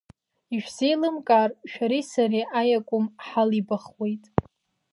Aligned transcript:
Ишәзеилымкаар, 0.55 1.51
шәареи 1.71 2.03
сареи 2.11 2.45
аиакәым 2.59 3.05
ҳалибахуеит! 3.25 4.23